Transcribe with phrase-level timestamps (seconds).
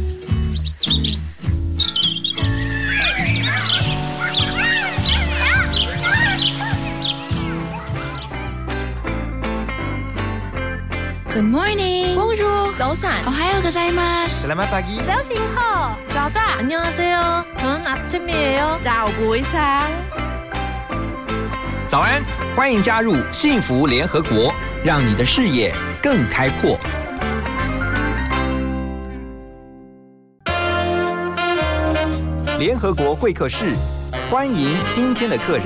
[11.44, 12.16] morning.
[12.16, 12.72] Bonjour.
[12.78, 13.22] 早安.
[13.26, 14.46] Oh, 하요 고자이마스.
[14.46, 14.96] Selamat pagi.
[15.04, 15.98] 早醒好.
[16.08, 16.56] 자자.
[16.58, 17.44] 안녕하세요.
[17.58, 18.80] 저는 아침이에요.
[18.80, 19.90] 早不一상“
[21.86, 22.24] 早安”，
[22.56, 26.80] 欢迎加入幸福联合国，让你的视野更开阔。
[32.61, 33.75] 联合国会客室，
[34.29, 35.65] 欢迎今天的客人。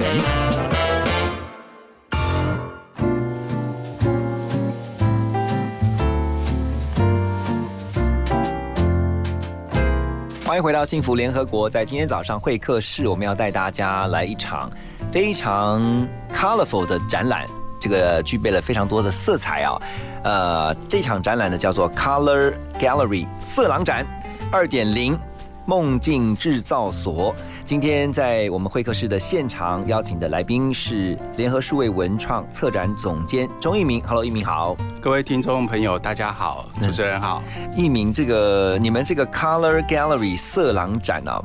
[10.46, 11.70] 欢迎回到幸福联合国。
[11.70, 14.72] 在今天早上会客室，我们要带大家来一场
[15.12, 17.46] 非常 colorful 的展览，
[17.78, 19.82] 这个具备了非常多的色彩啊。
[20.24, 24.08] 呃，这场展览呢叫做 Color Gallery 色廊展
[24.50, 25.20] 二点零
[25.66, 27.34] 梦境制造所。
[27.66, 34.02] 今天在我们会客室的现场邀请的来宾是联合数位文创策展总监钟一鸣。
[34.06, 34.78] Hello，一鸣好。
[35.02, 37.42] 各位听众朋友，大家好，主持人好。
[37.76, 41.42] 一鸣，这个你们这个 Color Gallery 色狼展啊，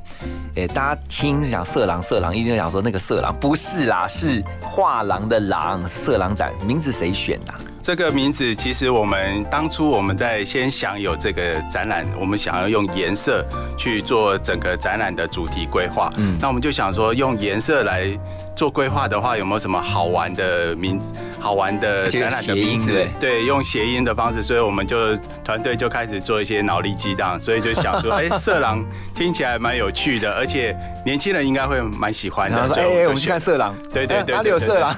[0.57, 7.55] 诶，大家听讲色狼色狼，一定想说那个色狼不是啦，是画廊的狼，色狼展名字谁选的？
[7.83, 13.43] 这个名字其实我们当初我们在先想有这个展览，我们想要用颜色
[13.77, 16.13] 去做整个展览的主题规划。
[16.17, 18.07] 嗯，那我们就想说用颜色来
[18.55, 21.11] 做规划的话，有没有什么好玩的名字？
[21.41, 23.07] 好玩的展览的名字？
[23.19, 32.69] 对，用谐音的方式，所以我们就团队就开始做一些脑力激荡，所以就想说， 哎，色狼听起来蛮有趣的，而且年轻人应该会蛮喜欢的。
[32.69, 33.75] 所以，我们去看色狼。
[33.91, 34.95] 对对对，哪里有色狼？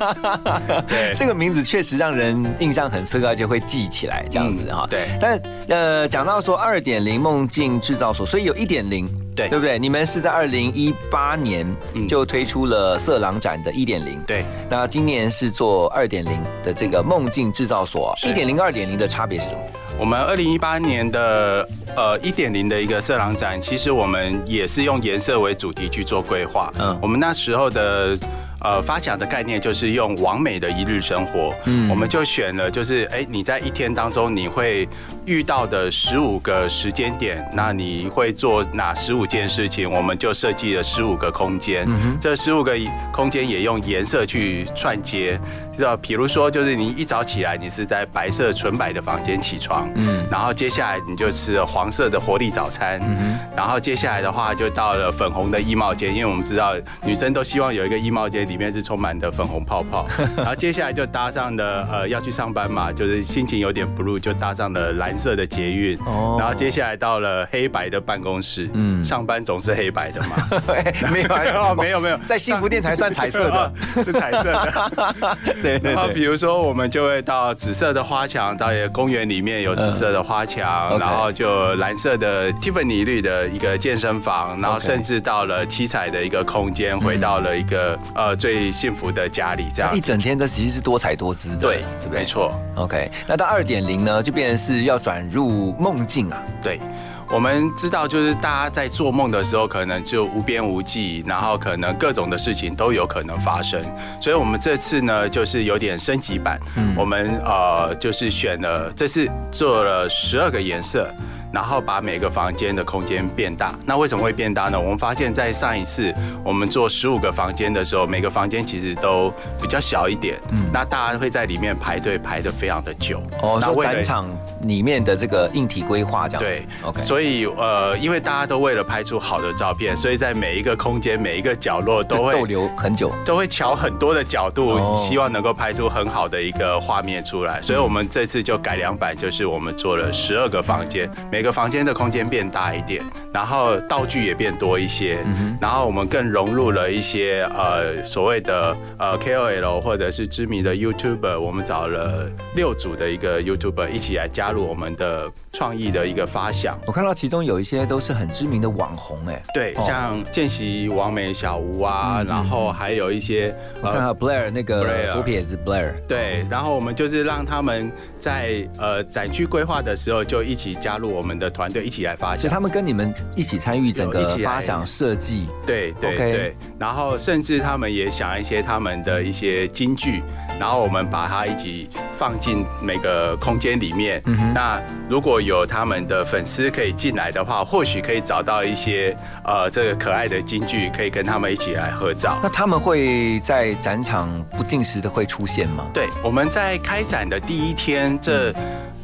[0.86, 2.25] 对，这个名字确实让人。
[2.58, 4.86] 印象很深刻，就会记起来这样子哈。
[4.88, 9.78] 对，但呃，讲到说二点零梦境制造所，所以有一点零，对对不对？
[9.78, 11.66] 你们是在二零一八年
[12.08, 14.44] 就推出了色狼展的一点零，对。
[14.70, 19.60] 那今年是做二点零的这个梦境制造所，一点零二点零的差别是什么？
[19.98, 21.66] 我们二零一八年的
[21.96, 26.72] 呃一点零的一个色狼展，其实我们也是用颜色为主题去做规划。
[26.78, 28.16] 嗯，我们那时候的。
[28.60, 34.88] 呃，发想的概念就是用完美的一日生活，嗯，我们就选了，就是哎，你在一天当中你会
[35.24, 39.90] 遇到的十五个时间点，那你会做哪十五件事情？
[39.90, 41.86] 我们就设计了十五个空间，
[42.20, 42.74] 这十五个
[43.12, 45.38] 空间也用颜色去串接。
[45.78, 56.72] 就比如说，就是你一早起来，你是在白色纯白的房间起床，嗯，然后接下来你就吃了黄色的活力早餐，嗯然后接下来的话就到了粉红的衣帽间，因为我们知道
[57.04, 70.36] 女生都希望有一个衣帽间，里面是充满的粉红泡泡， 然后接下来就搭上的呃要去上班嘛，就是心情有点 blue，就搭上了蓝色的捷运，哦，然后接下来到了黑白的办公室，嗯，上班总是黑白的嘛，
[71.12, 75.36] 没有 没有没有，在幸福电台算彩色的，是彩色的。
[75.62, 92.52] 对然后比如说，我们就会到紫色的花墙，到一个公园里面有紫色的花墙，然后就蓝色的 Tiffany 绿的一个健身房，然后甚至到了七彩的一个空间，回到了一个呃最幸福的家里，这样一整天的其实是多彩多姿的，对，没错。
[92.76, 96.80] OK，那到二点零呢，就变成是要转入梦境啊，对。
[97.28, 103.82] 我们知道，就是大家在做梦的时候，可能就无边无际，然后可能各种的事情都有可能发生。
[104.20, 106.56] 所以，我们这次呢，就是有点升级版。
[106.94, 111.12] 我们呃，就是选了，这次做了十二个颜色。
[111.56, 114.78] 然后把每个房间的空间变大，那为什么会变大呢？
[114.78, 116.12] 我们发现，在上一次
[116.44, 123.22] 我们做十五个房间的时候，每个房间其实都比较小一点，嗯，那大家会在里面排队排的非常的久。
[123.40, 124.28] 哦，那展场
[124.64, 126.60] 里面的这个硬体规划这样子。
[126.60, 127.00] 对，OK。
[127.00, 137.62] 所以呃，因为大家都为了拍出好的照片，所以在每一个空间、每一个角落都会逗留很久，都会调很多的角度，希望能够拍出很好的一个画面出来。
[137.62, 145.18] 所以我们这次就改良版，就是我们做了十二个房间，每个房间的空间变大一点，然后道具也变多一些，
[145.60, 156.78] 然后我们更融入了一些呃所谓的呃 KOL 或者是知名的 YouTuber，我们找了六组的一个 YouTuber 一起来加入我们的创意的一个发想。
[156.84, 167.90] 我看到其中有一些都是很知名的网红，哎，对，像见习王美小吴啊，然后还有一些我看到 Blair 那个左撇子 Blair，对，然后我们就是让他们。
[168.26, 172.50] 在呃展区规划的时候就一起加入我们的团队，一起来发想。
[172.50, 175.46] 他们跟你们一起参与整个一起发想设计。
[175.64, 180.22] 对对对，然后甚至他们也想一些他们的一些金句，
[180.58, 184.22] 然后我们把它一起放进每个空间里面。
[184.54, 192.38] 那如果有他们的粉丝可以进来的话，或许可以找到一些呃这个可爱的金句，可以跟他们一起来合照。
[192.42, 195.86] 那他们会在展场不定时的会出现吗？
[195.94, 198.54] 对，我们在开展的第一天，这。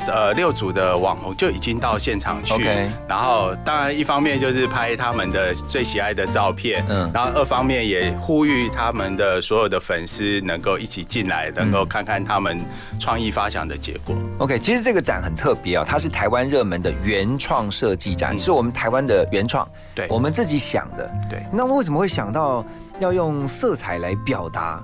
[0.06, 2.64] 呃，六组的网红就已经到现场去，
[3.08, 12.58] 然后当然一方面就是拍他们的最喜爱的照片，嗯，然后二方面也呼吁他们的所有的粉丝能够一起进来，能够看看他们
[12.98, 14.14] 创意发想的结果。
[14.38, 21.42] OK，其实这个展很特别啊，它是台湾热门的原创设计展，是我们台湾的原创，对，我们自己想的，对。
[21.52, 22.64] 那为什么会想到
[22.98, 24.82] 要用色彩来表达？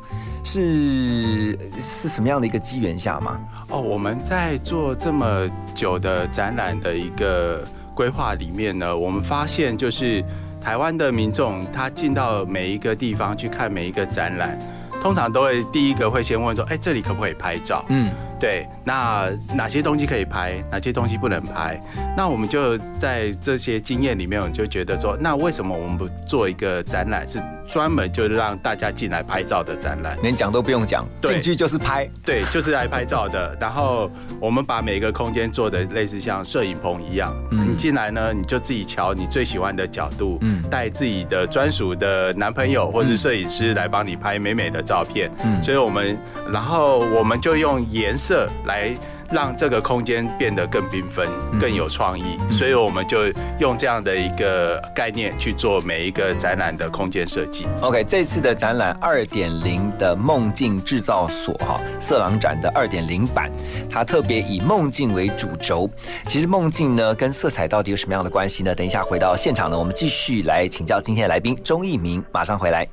[0.51, 3.39] 是是什么样的一个机缘下吗？
[3.69, 7.63] 哦，我们在做这么久的展览的一个
[7.95, 10.25] 规划里面呢，我们发现就是
[10.59, 14.59] 台湾的民众他进到每一个地方去看每一个展览，
[15.03, 18.67] 通常都会第一个会先问说：“哎，这里可不可以拍照？”嗯，对。
[18.85, 21.81] 那哪些东西可以拍，哪些东西不能拍？
[22.17, 27.43] 那我们就在这些经验里面，我们就觉得说，那为什么我们不做一个展览是？
[27.69, 33.55] 专门就让大家进来拍照的展览，连讲都不用讲，进去就是拍，对，就是来拍照的。
[33.61, 45.31] 然后我们把每个空间做的类似像摄影棚一样，你进来呢，你就自己瞧你最喜欢的角度，嗯，带自己的专属的男朋友或者摄影师来帮你拍美美的照片。
[45.45, 46.19] 嗯，所以我们，
[46.51, 48.28] 然后我们就用颜色
[48.67, 48.95] 来。
[49.31, 51.29] 让这个空间变得更缤纷、
[51.61, 53.31] 更有创意，所以我们就
[53.61, 57.67] 用这样的一个概念去做每一个展览的空间设计。
[57.83, 63.53] OK，这次的展览二点零的梦境制造所哈色狼展的二点零版，
[63.91, 65.87] 它特别以梦境为主轴。
[66.27, 68.75] 其实梦境呢跟色彩到底有什么样的关系呢？
[68.75, 72.89] 等一下回到现场呢，我们继续来请教今天的来宾钟义明，马上回来。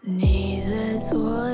[0.00, 1.50] 你在昨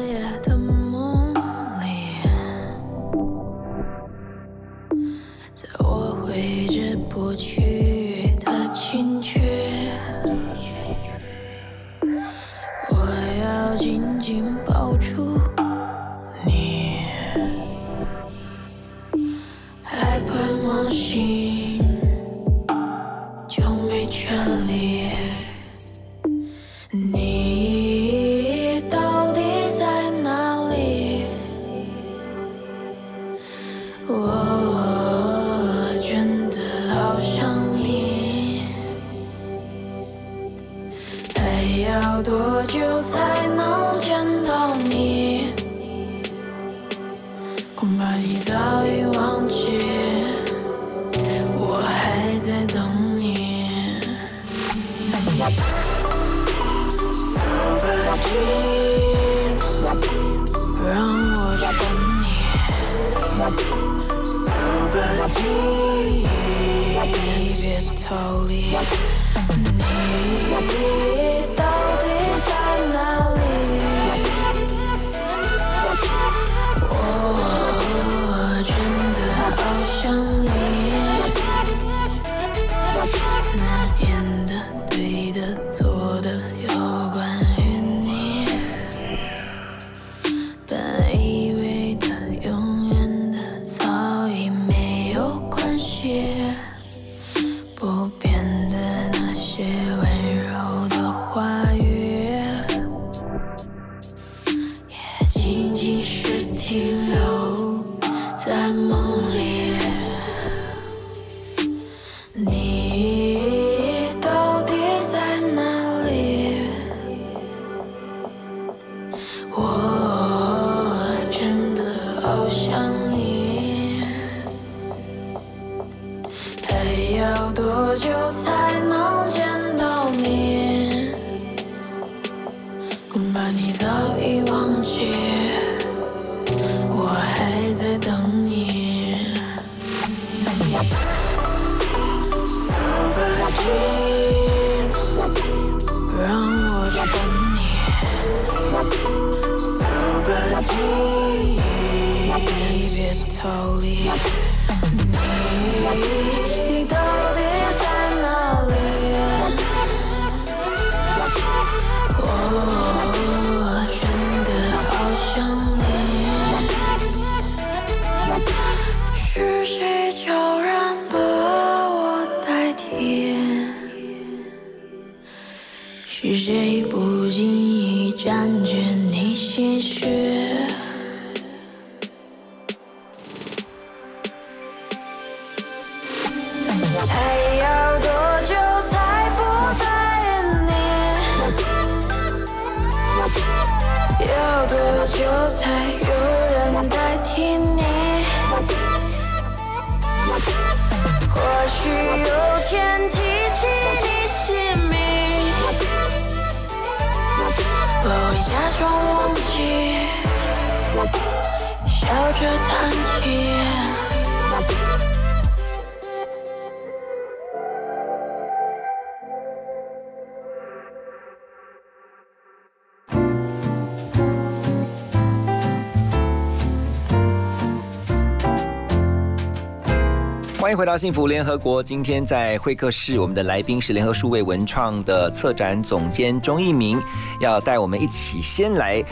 [230.71, 231.83] 欢迎回到幸福联合国。
[231.83, 236.97] 今天在会客室，我们的来宾是联合数位文创的策展总监钟一鸣，
[237.41, 239.03] 要带我们一起先来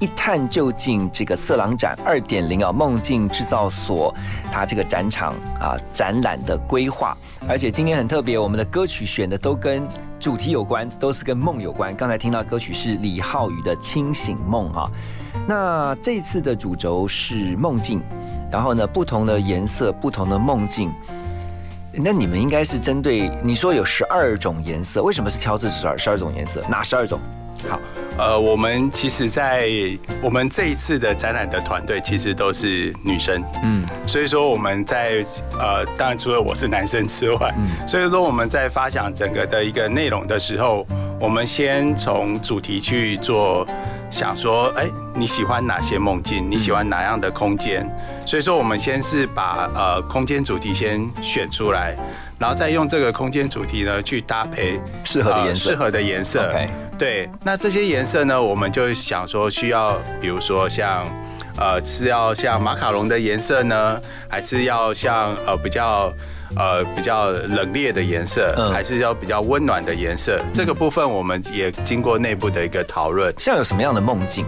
[0.00, 4.14] 一探究竟这个色狼展二点零啊，梦境制造所
[4.50, 7.14] 它这个展场啊展览的规划。
[7.46, 9.86] 而且今天很特别，我们的歌曲选的都跟
[10.18, 11.94] 主题有关，都是跟梦有关。
[11.94, 14.90] 刚才听到歌曲是李浩宇的《清醒梦》哈，
[15.46, 18.00] 那这次的主轴是梦境。
[18.52, 20.92] 然后呢，不同的颜色，不同的梦境。
[21.94, 26.62] 那你们应该是针对你说有十二种颜色，为什么是挑这十二十二种颜色？
[26.68, 27.18] 哪十二种？
[27.68, 27.78] 好，
[28.18, 29.68] 呃，我们其实，在
[30.20, 35.24] 我们这一次的展览的团队其实都是女生，嗯，所以说我们在
[35.58, 40.84] 呃，当然除了我是男生之外，嗯，所以说我们在发想整个的一个内容的时候，
[41.22, 43.64] 我们先从主题去做。
[44.10, 46.50] 想说，哎，你喜欢哪些梦境？
[46.50, 47.88] 你喜欢哪样的空间？
[48.26, 51.96] 所以说，我们先是把呃空间主题先选出来，
[52.38, 55.70] 然后再用这个空间主题呢去搭配适合的颜色。
[55.70, 56.52] 适合的颜色。
[56.98, 61.06] 对，那这些颜色呢，我们就想说需要，比如说像，
[61.56, 63.98] 呃，是要像马卡龙的颜色呢，
[64.28, 66.12] 还是要像呃比较。
[66.56, 70.38] 呃，比较冷冽的颜色，还是要比较温暖的颜色？
[70.52, 73.32] 这个部分我们也经过内部的一个讨论。
[73.38, 74.44] 像有什么样的梦境？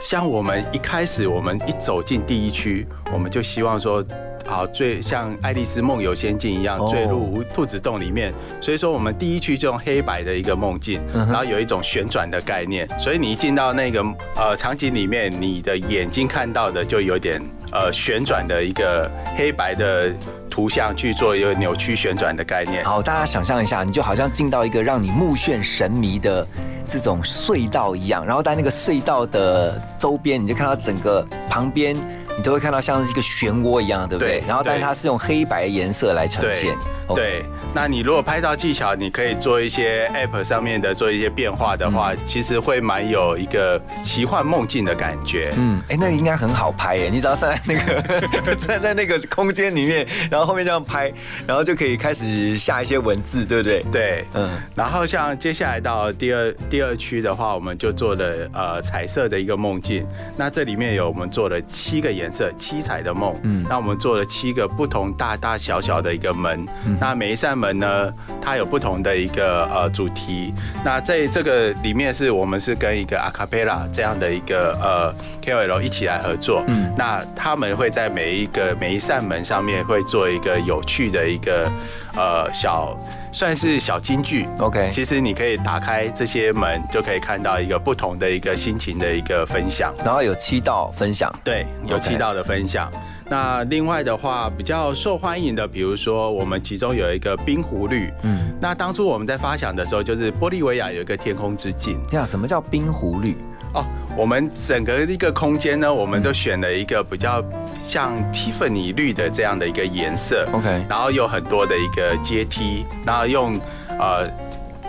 [0.00, 4.02] 像我们一开始，我们一走进第一区，我们就希望说，
[4.46, 8.32] 好，最像《爱丽丝梦游仙境》一样坠入兔子洞里面。
[8.60, 12.88] 所以说，我们第一区就用黑白的一个梦境，然后有一种旋转的概念。
[12.98, 14.02] 所以你一进到那个
[14.36, 17.40] 呃场景里面，你的眼睛看到的就有点
[17.72, 20.12] 呃旋转的一个黑白的。
[20.50, 22.84] 图像去做一个扭曲旋转的概念。
[22.84, 26.44] 好，大家想象一下，你就好像进到一个让你目眩神迷的
[26.88, 31.94] 这种隧道一样，然后在那个隧道的周边，你就看到整个旁边，
[32.36, 34.42] 你都会看到像是一个漩涡一样，对不对？
[34.44, 36.76] 然后，但是它是用黑白颜色来呈现。
[37.14, 37.44] 对。
[37.72, 45.52] 那你如果拍照技巧，你可以做一些 App 上面的做一些变化的话，其实会蛮有一个奇幻梦境的感觉。
[45.56, 47.08] 嗯，哎，那应该很好拍耶！
[47.12, 51.12] 你只要站在那个 站在那个空间里面，然后后面这样拍，
[51.46, 53.82] 然后就可以开始下一些文字，对不对？
[53.92, 54.50] 对，嗯。
[54.74, 60.04] 然后像接下来到第二第二区的话，我们就做了呃彩色的一个梦境。
[60.36, 63.32] 那这里面有我们做了七个颜色，七彩的梦。
[63.44, 63.64] 嗯。
[63.68, 66.66] 那我们做了七个不同大大小小的一个门。
[67.00, 67.60] 那每一扇。
[67.60, 70.54] 门呢，它有不同的一个呃主题。
[70.82, 75.14] 那在这个里面，是我们是跟一个阿卡贝拉这样的一个呃
[75.44, 76.64] KOL 一起来合作。
[76.68, 81.70] 嗯，那他们会在每一个每一扇门上面会做一个有趣的一个
[82.16, 82.96] 呃小，
[83.32, 84.46] 算是小金句。
[84.58, 89.94] OK，其实你可以打开这些门，就可以看到一个不同的一个心情的一个分享。
[90.04, 92.90] 然后有七道分享，对，有七道的分享。
[93.28, 102.00] 那另外的话，比较受欢迎的，比如说我们其中有一个冰湖绿，嗯，那当初我们在发想的时候，就是玻利维亚有一个天空之镜。
[102.08, 103.36] 这样，什么叫冰湖绿？
[103.72, 103.84] 哦，
[104.16, 107.42] 我们整个一个空间呢，我们都选了一个比较
[107.80, 113.60] 像 Tiffany 绿的这样的一个颜色，OK，然后有很多的一个阶梯，然后用
[113.98, 114.28] 呃。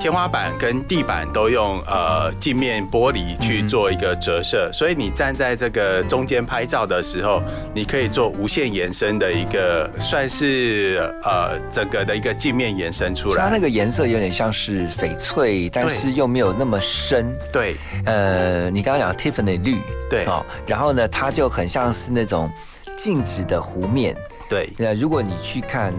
[0.01, 7.39] 天花板跟地板都用呃镜面玻璃去做一个折射，所以你站在这个中间拍照的时候，
[7.71, 13.43] 你可以做无限延伸的一个，算是呃整个的一个镜面延伸出来。
[13.43, 17.31] 它那个颜色有点像是翡翠，但是又没有那么深。
[17.53, 17.75] 对，
[18.07, 19.77] 呃，你刚刚讲 Tiffany 绿，
[20.09, 22.49] 对哦，然后呢，它就很像是那种
[22.97, 24.17] 静止的湖面。
[24.49, 25.93] 对，那如果你去看。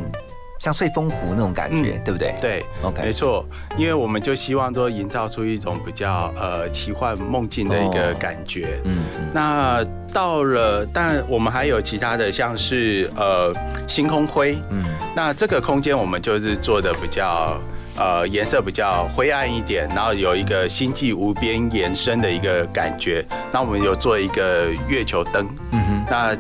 [0.63, 2.33] 像碎风湖那种感觉，对不对？
[2.41, 3.45] 对，OK，没错，
[3.77, 8.81] 因为我们就希望说营造出一种比较呃奇幻梦境的一个感觉。
[8.85, 9.03] 嗯，
[9.35, 13.53] 那到了，但我们还有其他的，像是呃
[13.89, 14.57] 星空灰。
[14.71, 14.85] 嗯，
[15.17, 17.61] 那这个空间我们就是做的比较。
[17.95, 23.23] 呃，颜色比较灰暗一点，然后有一个星际无边延伸的一个感觉。
[23.53, 26.35] 那我们有做一个月球灯，嗯哼，那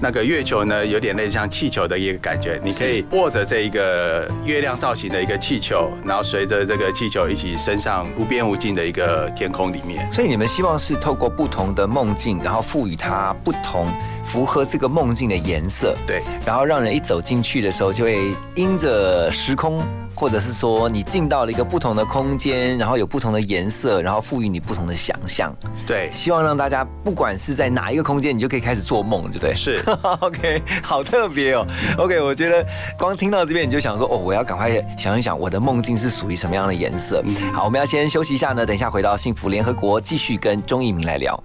[0.00, 2.60] 那个月球呢，有点类似像气球的一个感觉。
[2.62, 10.06] 你可以握着这一个月亮造型的一个气球，然后随着这个气球一起升上无边无尽的一个天空里面。
[10.12, 13.88] 所以你们希望是透过不同的梦境，然后赋予它不同
[14.22, 19.82] 符合这个梦境的颜色，对，然后让人一走进去的时候，就会因着时空。
[20.16, 25.54] 或者是说你进到了一个不同的空间，然后有不同的颜色，然后赋予你不同的想象。
[25.86, 29.54] 对，希望让大家不管是在哪一个空间，你就可以开始做梦，对不对？
[29.54, 29.84] 是。
[30.20, 31.66] OK，好特别哦。
[31.98, 32.66] OK，我觉得
[32.98, 37.22] 光听到这边你就想说，哦，我要赶快想一想我的梦境是属于什么样的颜色。
[37.52, 41.38] 好，我们要先休息一下呢，等一下回到幸福联合国，继续跟钟义明来聊。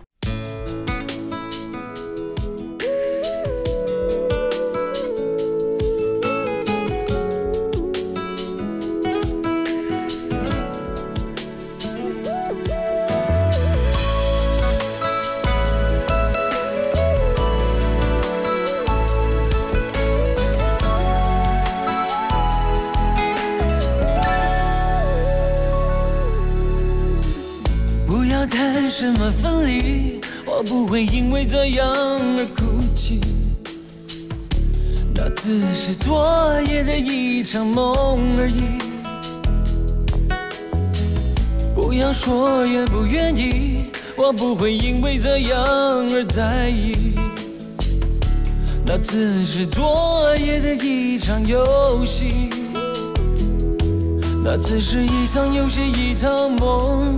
[30.91, 33.21] 会因为这样而哭泣，
[35.15, 38.63] 那只是昨夜的一场梦而已。
[41.73, 43.85] 不要说愿不愿意，
[44.17, 47.15] 我不会因为这样而在意。
[48.85, 52.49] 那只是昨夜的一场游戏，
[54.43, 57.17] 那只是一场游戏一场梦。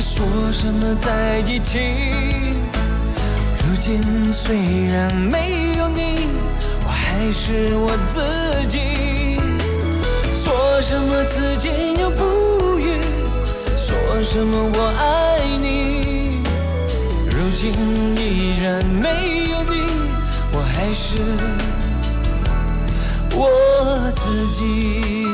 [0.00, 1.78] 说什么在一起？
[3.66, 6.28] 如今虽然没有你，
[6.84, 9.40] 我还是我自己。
[10.32, 12.98] 说什么此间有不渝，
[13.76, 16.42] 说什么我爱你。
[17.30, 17.72] 如今
[18.16, 19.86] 依然没有你，
[20.52, 21.16] 我还是
[23.34, 23.48] 我
[24.14, 25.33] 自己。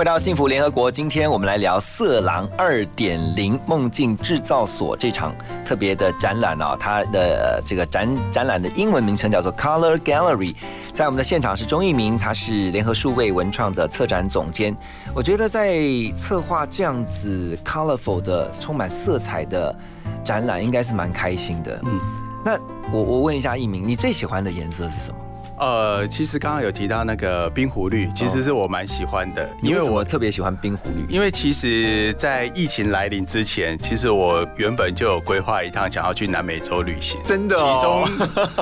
[0.00, 0.90] 回到幸福联合国。
[0.90, 10.54] 今天我们来聊《色狼二点零梦境制造所》这场特别的展览啊，它的呃这个展展览的英文名称叫做 Color Gallery。
[10.94, 14.74] 在我们的现场是钟义明，他是联合数位文创的策展总监。
[15.14, 15.78] 我觉得在
[16.16, 19.78] 策划这样子 colorful 的、充满色彩的
[20.24, 21.78] 展览，应该是蛮开心的。
[21.84, 22.00] 嗯，
[22.42, 22.58] 那
[22.90, 25.16] 我我问一下一鸣，你最喜欢的颜色是什么？
[25.60, 31.04] 呃，其实刚刚有提到那个冰湖绿，其实是我蛮喜欢的，因为我特别喜欢冰湖绿。
[31.08, 37.56] 因为其实，在疫情来临之前，其实我原本就有规划一趟想要去南美洲旅行，真的。
[37.56, 38.08] 其中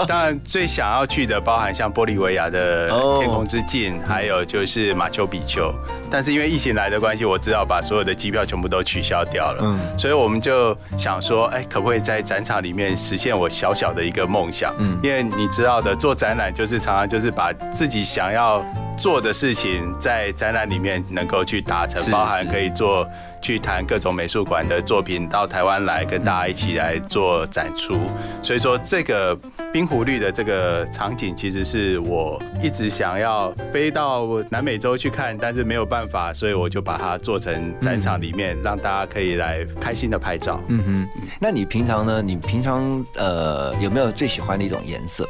[0.09, 5.73] 当然最想要去的，包含像玻利维亚的天空之镜，还有就是马丘比丘。
[6.11, 9.61] 但是因为疫情来的关系，我只好把所有的机票全部都取消掉了。
[9.63, 14.75] 嗯，所以我们就想说，哎，可不可以在展场里面实现我小小的一个梦想？
[14.79, 18.65] 嗯，因为你知道的，做展览就是常常就是把自己想要。
[18.99, 23.09] 做的事情在展览里面能够去达成，包含可以做
[23.41, 27.97] 去谈各种美术馆的作品到台湾来跟大家一起来做展出。
[28.43, 29.39] 所以说这个
[29.73, 40.61] 冰湖绿的这个场景，其实是我一直想要飞到南美洲去看，但是没有办法，所以我就把它做成展场里面，让大家可以来开心的拍照。
[40.67, 41.09] 嗯哼，
[41.41, 42.21] 那你平常呢？
[42.21, 45.25] 你平常呃有没有最喜欢的一种颜色？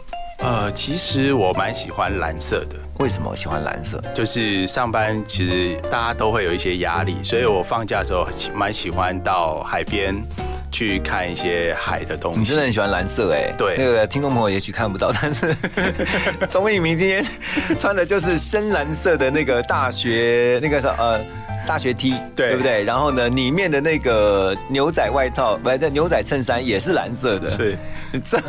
[0.48, 2.76] 呃，其实我蛮喜欢蓝色的。
[3.00, 4.02] 为什么喜欢蓝色？
[4.14, 10.14] 就是上班其实大家都会有一些压力，所以我放假的时候蛮喜欢到海边
[10.72, 12.40] 去看一些海的东西。
[12.40, 13.52] 你真的很喜欢蓝色哎？
[13.58, 15.54] 对，那个听众朋友也许看不到，但是
[16.48, 17.22] 钟一鸣今天
[17.78, 21.20] 穿的就是深蓝色的那个大学那个什呃。
[21.68, 22.82] 大学 T 对不对？
[22.82, 27.54] 然后呢，里面的那个牛仔外套，不，对牛仔衬衫也是蓝色的。
[27.54, 27.76] 对，
[28.24, 28.40] 这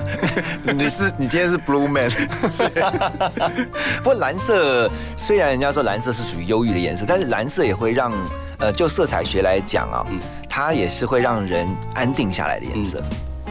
[0.63, 2.09] 你是你今天是 Blue Man。
[3.97, 8.13] 不过蓝色虽然人家说蓝色是属于忧郁的颜色，但是蓝色也会让
[8.57, 10.07] 呃，就色彩学来讲啊，
[10.49, 13.03] 它也是会让人安定下来的颜色。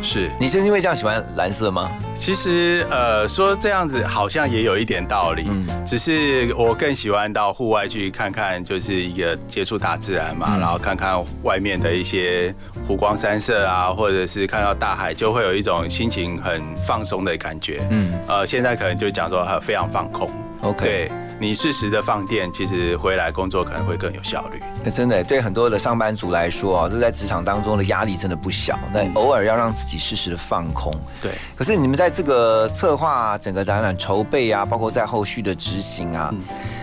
[0.02, 1.90] 是，你是因为这样喜欢蓝色吗？
[2.16, 12.54] 其实，呃，说这样子好像也有一点道理，嗯只是我更喜欢到户外去看看，就是一个接触大自然嘛，然后看看外面的一些
[12.86, 17.86] 湖光山色啊，或者是看到大海，就会有一种心情很放松的感觉。
[17.90, 20.30] 嗯，呃，现在可能就讲说非常放空。
[20.62, 24.60] OK，对你适时的放电，其实回来工作可能会更有效率。
[24.84, 28.78] 那真的对很多的上班族来说啊，这在职场当中的压力真的不小。
[28.92, 30.92] 那偶尔要让自己适时的放空。
[31.22, 31.32] 对。
[31.56, 36.34] 可是你们在这个策划整个展览筹备啊，包括在后续的执行啊，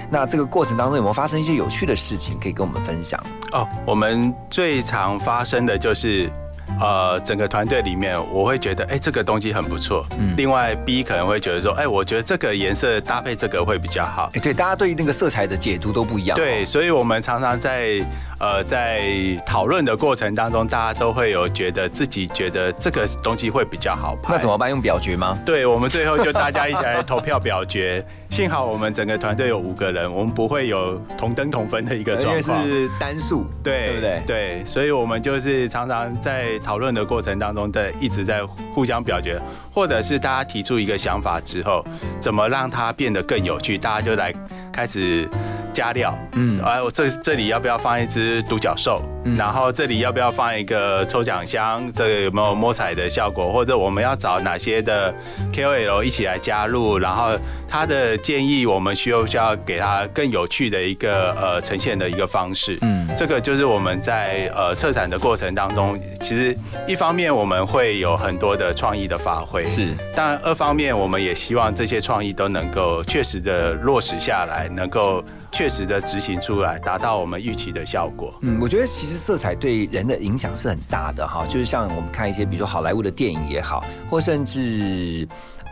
[0.09, 3.21] 那这个过程当中有没有发生一些有趣的事情可以跟我们分享？
[3.51, 6.31] 哦，我们最常发生的就是。
[6.79, 10.05] 呃，整个团队里面，我会觉得，哎，这个东西很不错。
[10.19, 10.33] 嗯。
[10.35, 14.29] 另外，B 可能会觉得说，哎，我觉得这个颜色搭配这个会比较好。
[14.33, 16.37] 哎，对，大家对于那个色彩的解读都不一样。
[16.37, 18.01] 对，所以我们常常在
[18.39, 19.03] 呃在
[19.45, 24.33] 讨论的过程当中，大家都会有觉得自己觉得这个东西会比较好拍。
[24.33, 24.69] 那怎么办？
[24.69, 25.37] 用表决吗？
[25.45, 28.05] 对，我们最后就大家一起来投票表决。
[28.35, 34.23] 幸好我们整个团队有五个人，我们不会有同登同分的一个状况，因为是单数，对对不对？
[34.27, 39.41] 对，所以我们就是常常在讨论的过程当中，在一直在互相表决，
[39.73, 41.81] 或者是大家提出一个想法之后，
[42.19, 44.33] 怎么让它变得更有趣，大家就来
[44.75, 45.27] 开始
[45.73, 46.17] 加料。
[46.33, 49.01] 嗯，哎，我这这里要不要放一只独角兽？
[49.27, 51.91] 嗯然后这里要不要放一个抽奖箱？
[51.93, 53.51] 这个有没有摸彩的效果？
[53.51, 55.11] 或者我们要找哪些的
[55.51, 56.99] KOL 一起来加入？
[56.99, 57.31] 然后
[57.67, 62.77] 他的建议，我们需要需要给他更有趣的一个呃呈现的一个方式。
[62.83, 66.55] 嗯，这个就是我们在呃策展的过程当中，其实
[66.87, 75.23] 一方面我们会有很多的创意的发挥，是，但二方面我们也希望这些创意都能够确实的落实下来，能够。
[75.51, 78.37] 确实的执行出来，达到我们预期的效果。
[78.41, 85.25] 嗯，我觉得其实色彩对人的影响是很大的哈，就是像我们看一些，比如说好莱坞的电影也好，或甚至。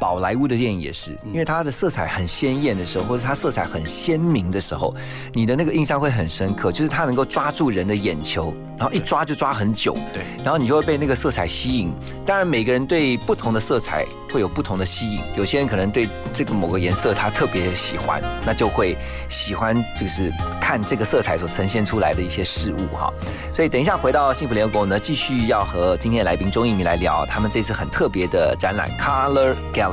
[0.04, 4.94] 宝莱坞的电影也是，因为它的色彩很鲜艳的时候，或者它色彩很鲜明的时候，
[5.32, 9.94] 你的那个印象会很深刻，就是它能够抓住人的眼球，然后一抓就抓很久。
[10.12, 11.90] 对，然后你就会被那个色彩吸引。
[12.26, 18.98] 当然，每个人对不同的色彩会有不同的吸引，有些人可能对这个某个颜色他特别喜欢，那就会
[19.30, 23.10] 喜欢就是看这个色彩所呈现出来的一些事物哈。
[23.54, 29.93] 所以等一下回到幸福联合国呢，继续要和今天的来宾钟一鸣来聊他们这次很特别的展览 Color Gallery。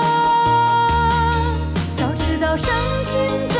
[2.41, 2.73] 到伤
[3.03, 3.50] 心。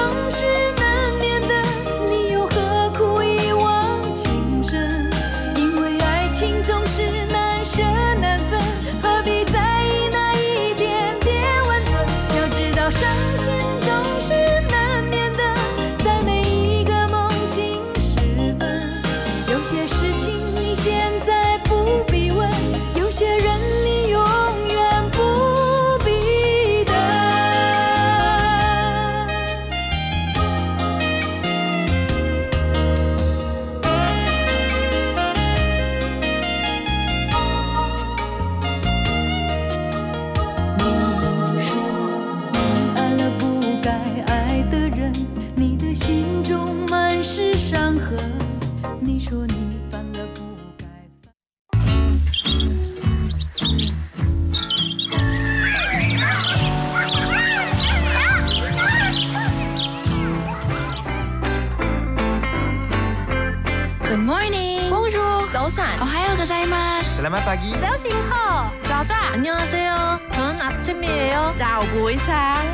[67.30, 67.30] gozaimasu.
[67.30, 68.72] Selamat pagi.早醒好.
[68.84, 69.14] 자자.
[69.32, 70.20] 안녕하세요.
[70.32, 71.54] 전 아침이에요.
[71.56, 72.66] 早buổi sáng.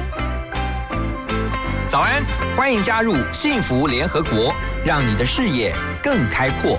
[1.88, 2.25] 早安，
[2.57, 6.79] 欢迎加入幸福联合国，让你的视野更开阔。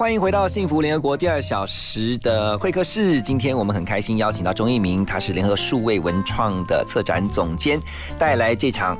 [0.00, 3.20] 欢迎回到幸福联合国第二小时的会客室。
[3.20, 7.78] 今天我们很开心邀请到钟一鸣，他是联合数位文创的策展总监，
[8.18, 8.96] 带来这场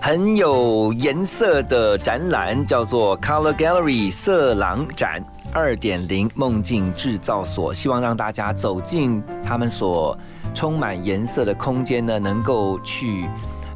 [0.00, 5.20] 很有颜色的展览，叫做 Color Gallery 色狼展
[5.52, 10.16] 二点零梦境制造所，希望让大家走进他们所
[10.54, 13.28] 充满颜色的空间呢，能够去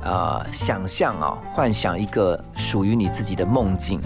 [0.05, 4.01] 呃想象啊、幻想一个属于你自己的梦境。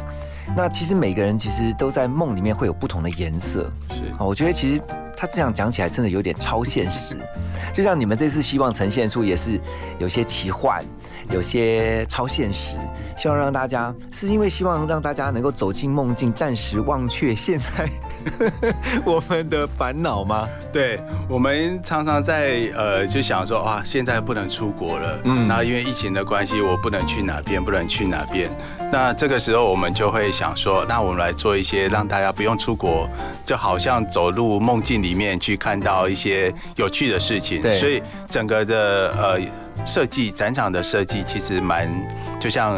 [0.56, 4.06] 那其实每个人其实都在梦里面会有不同的颜色，是。
[4.18, 4.82] 啊，我觉得其实
[5.16, 7.16] 他这样讲起来真的有点超现实，
[7.72, 9.60] 就像你们这次希望呈现出也是
[9.98, 10.84] 有些奇幻，
[11.30, 12.76] 有些超现实，
[13.16, 17.88] 希望让大家是因为希望让大家能够走进梦境，暂时忘却现在
[19.04, 20.48] 我们的烦恼吗？
[20.72, 28.50] 对，我们常常在呃就想说啊，现在不能出国了，嗯嗯，那因为疫情的关系，我不能去哪边，不能去哪边。
[28.90, 33.06] 那这个时候我们就会想说，那我们来做一些让大家不用出国，
[33.44, 37.60] 就好像走入梦境里面去看到一些有趣的事情。
[37.60, 39.38] 对所以整个的呃
[39.86, 41.88] 设计展场的设计其实蛮，
[42.40, 42.74] 就像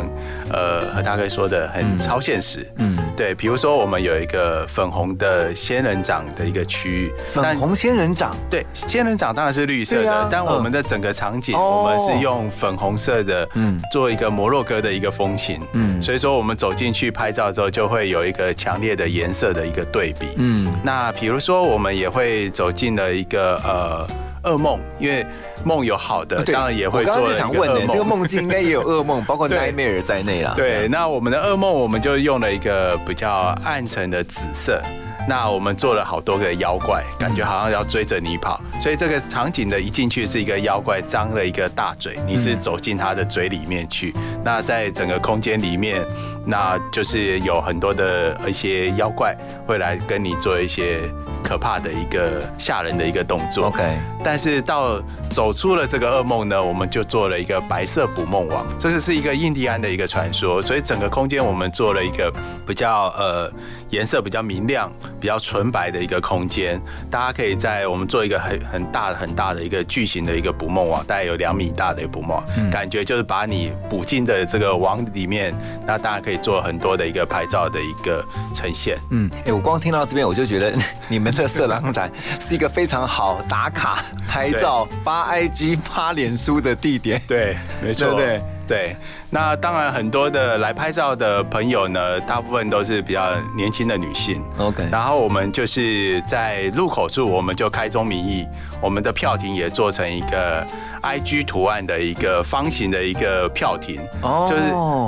[0.53, 1.99] 呃何大哥说的，很嗯。
[1.99, 2.67] 超现实。
[2.77, 11.83] 嗯，对，比如说我们有一个粉红的仙人掌的一个区域，粉红仙人掌，对，仙人掌当然是绿色的，但我们的整个场景，哦。
[11.85, 13.77] 我们是用粉红色的，嗯。
[13.77, 15.99] 嗯，做一个摩洛哥的一个风情，嗯。
[15.99, 24.07] 嗯，所以说我们走进去拍照之后，就会有一个强烈的颜色的一个对比，嗯嗯，那比如说我们也会走进了一个呃
[24.45, 25.25] 噩梦，因为
[25.65, 30.55] 梦有好的，对当然也会我刚刚做梦，这个梦境应该也有噩梦，包括 对 nightmare 在内啦。
[30.57, 34.81] 对，那我们的噩梦，我们就用了一个比较暗沉的紫色。
[35.29, 44.15] 那我们做了好多个妖怪，感觉好像要追着你跑，所以这个场景的一进去是一个妖怪张了一个大嘴，你是走进他的嘴里面去。
[44.43, 46.03] 那在整个空间里面，
[46.51, 49.35] 那就是有很多的一些妖怪
[49.67, 50.99] 会来跟你做一些
[51.45, 53.69] 可怕的一个吓人的一个动作。
[53.69, 53.83] ，OK，
[54.25, 62.33] 但是到走出了这个噩梦呢，我们就做了一个白色捕梦网，这个是一个印第安的一个传说，所以整个空间我们做了一个
[62.67, 63.51] 比较呃
[63.91, 75.55] 颜色比较明亮、比较纯白的一个空间，大家可以在我们做一个很很大很大的一个巨型的一个捕梦网，大概有两米大的一个捕梦网，感觉就是把你捕进的这个网里面，
[75.87, 78.25] 那大家可以做很多的一个拍照的一个
[78.55, 78.99] 呈现。
[79.11, 80.75] 嗯，哎、我光听到这边我就觉得
[81.09, 87.21] 你们的色狼展是一个非常好打卡、拍照、发 IG、发脸书的地点。
[87.27, 88.97] 对，没错，对不对？
[89.31, 94.43] 对，那当然很多的来拍照的朋友呢，大部分都是比较年轻的女性。
[94.59, 98.47] OK，然后我们就是在入口处，我们就开宗明义，
[98.81, 100.67] 我们的票亭也做成一个
[101.03, 104.47] IG 图案的一个方形的一个票亭，哦。
[104.49, 104.63] 就是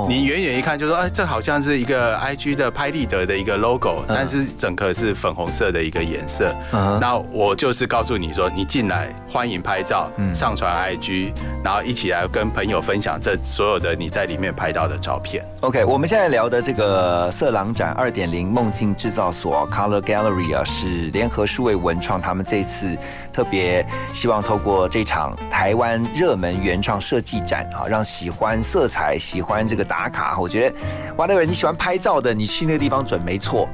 [0.07, 6.53] 你远远一看就说，哎，这好像是一个 IG 的拍立得的一个 logo，但是整个是粉红色的一个颜色。
[6.71, 10.33] 嗯那我就是告诉你说，你进来欢迎拍照，嗯。
[10.33, 11.31] 上传 IG，
[11.63, 15.43] 然后一起来跟朋友分享这所有的你在里面拍到的照片。
[15.61, 22.95] OK，我们现在聊的这个色狼展二点零梦境制造所 Color Gallery 啊，是联合数位文创他们这次
[23.33, 30.75] 特别希望透过这场台湾热门原创设计展啊，让喜欢色彩、喜欢这个打卡，我觉得
[31.17, 33.67] 哇，那位你喜欢拍照的，你去那个地方准没错。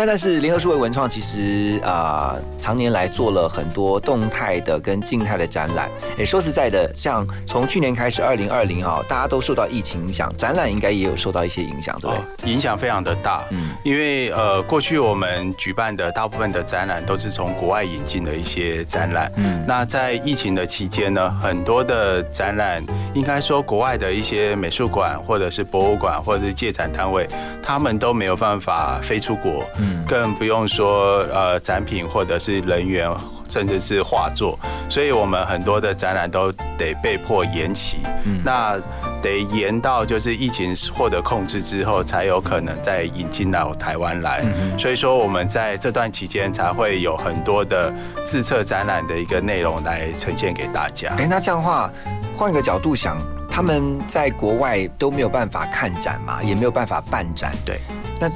[0.00, 5.90] 那但是联合数位文创其实啊、呃常年来做了很多动态的跟静态的展览。
[6.18, 12.18] 哎说实在的，像从去年开始，二零二零啊，大家都受到疫情影响，展览应该也有受到一些影响，对不对？
[12.18, 13.42] 哦，影响非常的大。
[13.50, 19.30] 嗯嗯，因为呃，过去我们举办的大部分的展览都是从国外引进的一些展览。
[19.36, 22.84] 嗯嗯，那在疫情的期间呢，很多的展览，
[23.14, 27.26] 应该说国外的一些美术馆或者是博物馆或者是借展单位，
[27.62, 29.64] 他们都没有办法飞出国。
[29.78, 33.10] 嗯嗯，更不用说呃展品或者是人员。
[33.50, 34.56] 甚至是画作，
[34.88, 37.96] 所以我们很多的展览都得被迫延期。
[38.24, 38.80] 嗯那
[39.20, 44.44] 得延到就是疫情获得控制之后，才有可能再引进到台湾来。
[44.78, 47.92] 所以说我们在这段期间才会有很多的
[48.24, 51.08] 自测展览的一个内容来呈现给大家。
[51.18, 51.90] 哎，那这样的话，
[52.36, 53.18] 换一个角度想，
[53.50, 57.50] 他们在国外都没有办法看展嘛，也没有办法办展。
[57.66, 57.80] 对，
[58.20, 58.30] 那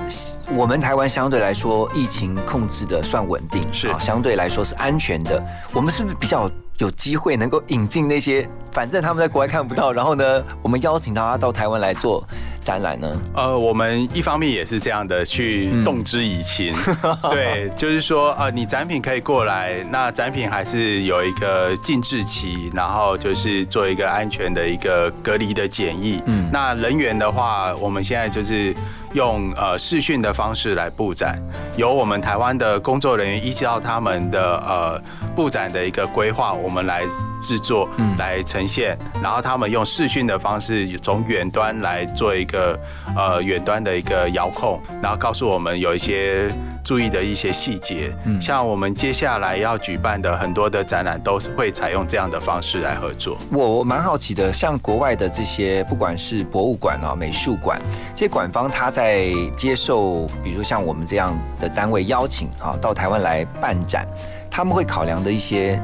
[0.57, 5.43] 我们台湾相对来说疫情控制的算稳定，是啊相对来说是安全的。
[5.75, 12.27] 我们是不是比较有机会能够引进那些，反正他们在国外看不到，然后呢，我们邀请他到台湾来做
[12.65, 13.21] 展览呢？
[13.35, 16.75] 呃，我们一方面也是这样的去动之以情，
[17.31, 26.23] 对，就是说，呃，你展品可以过来，那展品还是有一个禁制期，然后就是做一个安全的一个隔离的检疫。
[26.25, 28.75] 嗯，那人员的话，我们现在就是
[29.13, 31.39] 用呃视讯的方式来布展，
[31.77, 35.03] 由我们台湾的工作人员依照他们的呃
[35.37, 37.03] 布展的一个规划，我们来
[37.45, 42.79] 制作，来呈现，然后他们用视讯的方式从远端来做一个
[43.15, 46.51] 呃远端的一个遥控，然后告诉我们有一些
[46.83, 48.11] 注意的一些细节。
[48.25, 53.37] 嗯，像我们接下来要举办的很多的展览都是会采用这样的方式来合作。
[53.53, 57.79] 我我蛮好奇的，像国外的这些，不管是博物馆啊、美术馆，
[58.15, 64.07] 这些馆方他在接受，比如说像我们这样的单位邀请啊，到台湾来办展，
[64.51, 65.81] 他们会考量的一些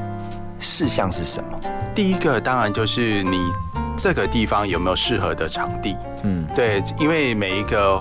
[0.61, 1.59] 事项是什么？
[1.94, 3.38] 第一个当然就是你
[3.96, 5.96] 这个地方有没有适合的场地。
[6.23, 8.01] 嗯，对，因为每一个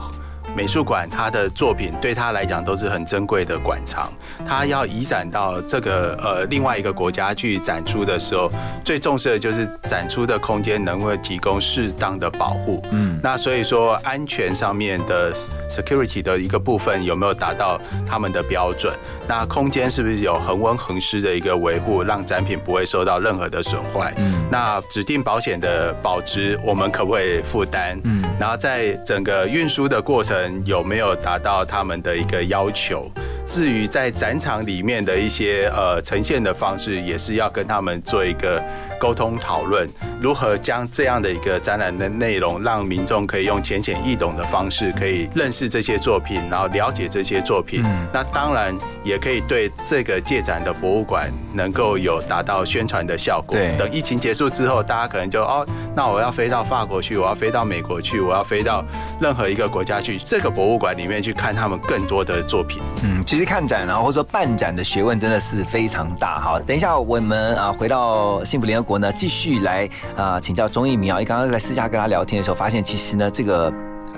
[0.60, 4.12] 美术馆，他的作品对他来讲都是很珍贵的馆藏，
[4.46, 8.52] 他要移展到这个呃另外一个国家去展出的时候，
[8.84, 12.84] 最重视的就是展出的空间能够提供适当的保护。
[12.92, 15.34] 嗯，那所以说安全上面的
[15.70, 18.94] security 的一个部分有没有达到他们的标准？
[19.30, 24.14] 那空间是不是有恒温恒湿的一个维护，让展品不会受到任何的损坏？
[24.18, 27.98] 嗯，那指定保险的保值我们可不可以负担？
[28.04, 33.12] 嗯，然后在整个运输的过程有没有达到他们的一个要求？
[33.50, 38.64] 至于在展场里面的一些呃呈现的方式，也是要跟他们做一个
[39.00, 39.90] 沟通讨论，
[40.22, 47.84] 如何将这样的一个展览的内容，让民众可以用浅显易懂的方式，可以认识这些作品，然后了解这些作品。
[48.14, 53.58] 那当然也可以对这个借展的博物馆能够有达到宣传的效果。
[53.58, 58.86] 对等疫情结束之后，大家可能就哦，那我要飞到法国去，我要飞到美国去，我要飞到
[59.20, 62.80] 任何一个国家去，这个博物馆里面去看他们更多的作品。
[63.04, 66.40] 嗯，其实看展啊，或者说办展的学问真的是非常大。
[66.40, 71.16] 好，等一下我们啊回到幸福联合国呢，继续来啊请教钟义明啊。
[71.16, 73.74] 因为刚刚在私下跟他聊天的时候，发现其实呢这个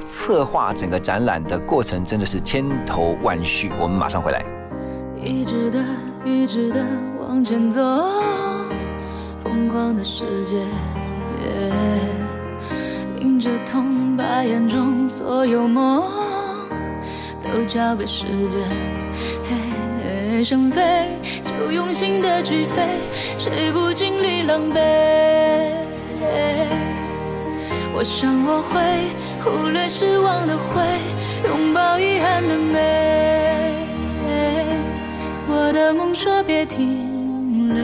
[0.05, 3.71] 策划整个展览的过程真的是千头万绪。
[3.79, 4.43] 我们马上回来。
[5.23, 5.83] 一直的，
[6.25, 6.83] 一直的
[7.19, 7.81] 往前走，
[9.43, 10.65] 疯狂的世界，
[13.19, 16.03] 迎着痛，把眼中所有梦
[17.43, 19.00] 都交给时间。
[20.43, 20.81] 想飞
[21.45, 22.87] 就用心的去飞，
[23.37, 24.79] 谁不经历狼狈？
[27.93, 28.81] 我想我会
[29.43, 30.81] 忽略失望的灰，
[31.47, 32.79] 拥抱遗憾的美。
[35.47, 37.83] 我的梦说别停留，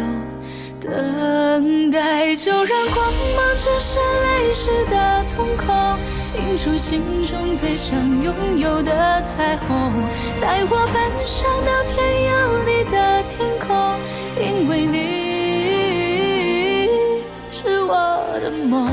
[0.79, 5.99] 等待就让光芒折射泪湿的瞳孔，
[6.39, 9.93] 映出心中最想拥有的彩虹。
[10.39, 12.56] 带我奔向那片有
[12.87, 13.97] 的天空，
[14.39, 14.97] 因为你
[17.51, 17.93] 是我
[18.41, 18.89] 的梦。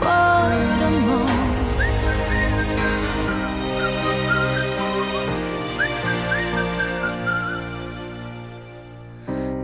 [0.00, 0.06] 我
[0.80, 1.08] 的梦。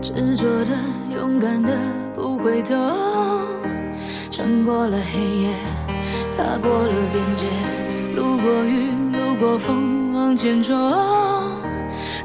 [0.03, 0.73] 执着的、
[1.13, 1.73] 勇敢的，
[2.15, 2.75] 不回头，
[4.31, 5.55] 穿过了黑夜，
[6.37, 7.47] 踏过了边界，
[8.17, 10.75] 路过雨，路过风，往前冲，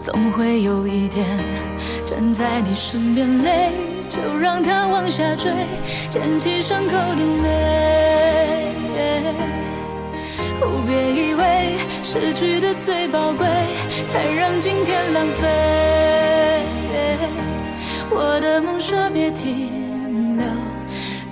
[0.01, 1.25] 总会有一天
[2.03, 3.71] 站在你身边，泪
[4.09, 5.53] 就让它往下坠，
[6.09, 7.79] 捡起伤口的美。
[10.87, 13.45] 别以为失去的最宝贵，
[14.11, 16.65] 才让今天浪费。
[18.09, 19.78] 我的梦说别停，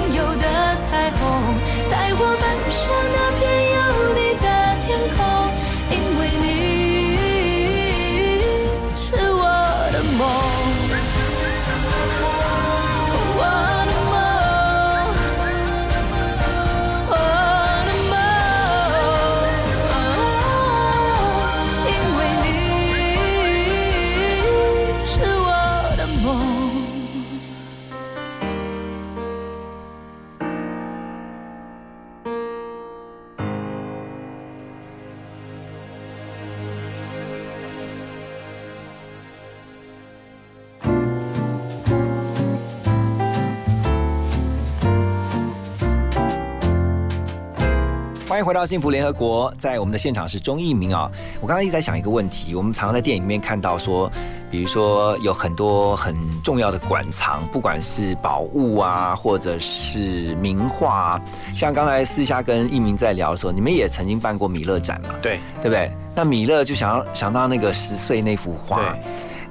[48.41, 51.09] 迎回到幸福联合国，在我们的现场是钟义明啊。
[51.39, 54.11] 我刚刚一直在想一个问题，我们常常在电影里面看到说，
[54.49, 61.21] 比如说有很多很重要的馆藏，不管是宝物啊，或者是名画啊。
[61.55, 65.09] 像刚才私下跟义明在聊的时候，你们也曾经办过米勒展嘛？
[65.21, 65.91] 对对不对？
[66.15, 68.81] 那米勒就想要想到那个十岁那幅画。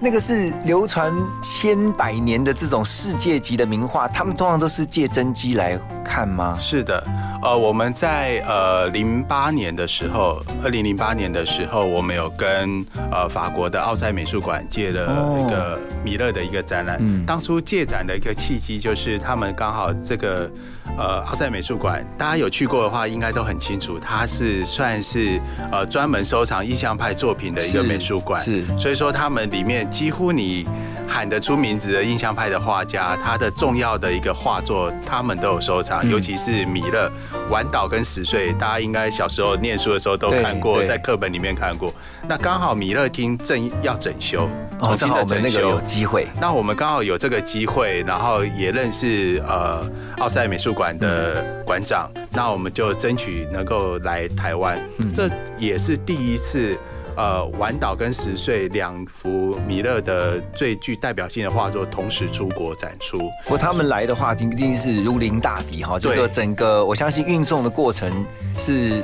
[0.03, 1.13] 那个是流传
[1.43, 6.57] 千百年的这种世界级的名画，他们通常都是借真机来看吗？
[6.59, 7.07] 是的，
[7.43, 15.05] 呃，我们在呃零八年的时候，二零零八年的时候，我们有跟呃法国的奥赛美术馆借了
[15.41, 16.99] 一个米勒的一个展览。
[17.01, 20.51] 嗯当初借展的一个契机就是他们刚好这个
[20.99, 25.41] 呃奥赛美术馆，大家有去过的话，应该都很清楚，它是算是
[25.73, 28.39] 呃专门收藏印象派作品的一个美术馆。
[28.41, 30.67] 是所以说他们里面几乎你
[31.09, 37.11] 喊得出名字的印象派的画家，他的重要的一个画作，他们都有收藏，嗯尤其是米勒、
[37.49, 41.93] 晚岛跟十岁，大家应该小时候念书的时候都看过，在课本里面看过。
[42.29, 44.49] 那刚好米勒厅正要整修，
[44.81, 45.87] 哦，重新的整正好我们那个有修。
[45.87, 46.29] 机会。
[46.41, 49.85] 那我们刚好有这个机会，然后也认识呃
[50.19, 55.29] 奥赛美术馆的馆长，那我们就争取能够来台湾，嗯这
[55.59, 56.77] 也是第一次。
[57.21, 68.11] 呃，晚岛跟十岁两幅米勒的最具代表性的画作同时出国展出，不过他们来的话，一定是如临大敌哈，就是说整个我相信运送的过程
[68.57, 69.03] 是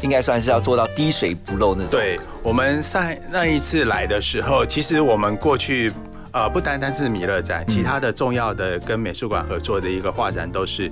[0.00, 1.90] 应该算是要做到滴水不漏那种。
[1.90, 5.92] 对我们上那一次来的时候，其实我们过去。
[6.32, 10.90] 呃，不单单是米勒展，其他的重要的跟美术馆合作的一个画展都是，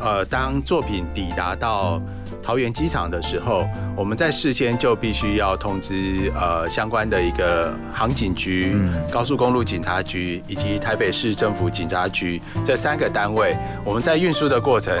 [0.00, 2.00] 呃，当作品抵达到
[2.42, 3.66] 桃园机场的时候，
[3.96, 14.94] 我们在事先就必须要通知呃相关的一个航警局、嗯高速公路警察局以及台北市政府警察局这三个单位，我们在运输的过程。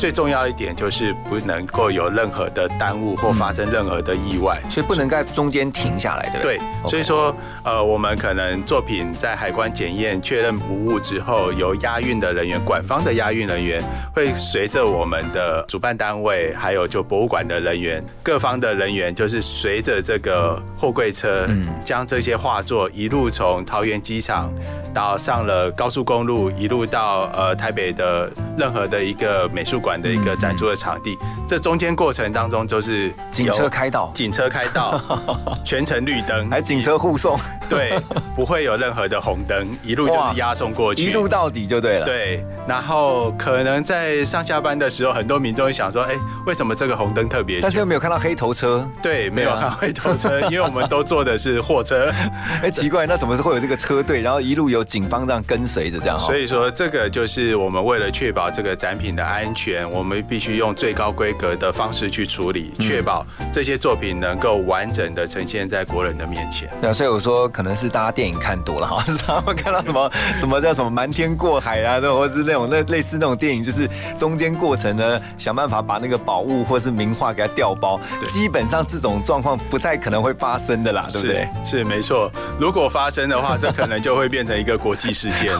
[0.00, 6.56] 最重要一点就是不能够有任何的耽误或发生任何的意外，所以不能在中间停下来，对不对？
[6.56, 13.82] 对，所以说，呃，我们可能作品在海关检验确认无误之后，由押运的人员，馆方的押运人员
[14.14, 24.50] 会随着我们的主办单位，还有就博物馆的人员，各方的人员，就是随着这个货柜车，嗯将这些画作一路从桃园机场
[24.94, 31.16] 到上了高速公路，一路到呃台北的任何的一个美术馆的一个展出的场地，
[31.48, 35.00] 这中间过程当中就是警车开道，警车开道，
[35.64, 37.38] 全程绿灯，还警车护送，
[37.70, 37.98] 对，
[38.36, 42.44] 不会有任何的红灯，一路就是押送过去，一路到底就对了。，对。
[42.68, 46.14] 然后可能在上下班的时候，很多民众会想说，哎，
[46.46, 47.60] 为什么这个红灯特别？
[47.60, 52.12] 但是又没有看到黑头车，对，没有看到黑头车，因为我们都坐的是货车，
[52.62, 56.18] 哎，奇怪，那怎么是会有这个车队，然后一路有警方这样跟随着这样？
[56.18, 66.68] 所以说这个就是我们为了确保这个展品的安全，我们必须用最高规格的方式去处理，嗯确保这些作品能够完整的呈现在国人的面前。
[66.80, 73.88] 对啊，所以我说可能是大家电影看多了哈， 常常看到什么什么叫什么瞒天过海啊，或者是那种那类似那种电影，就是
[74.18, 81.48] 中间过程呢想办法把那个宝物或是名画给它调包，对基本上这种状况不太可能会发生的啦，对不对？
[81.64, 85.52] 是是没错，如果发生的话，这可能就会变成一个国际事件。